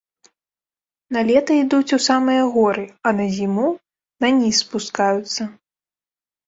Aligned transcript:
На 1.15 1.21
лета 1.29 1.51
ідуць 1.63 1.93
у 1.99 2.01
самыя 2.07 2.43
горы, 2.57 2.85
а 3.07 3.15
на 3.19 3.25
зіму 3.37 3.67
на 4.27 4.37
ніз 4.41 4.55
спускаюцца. 4.67 5.41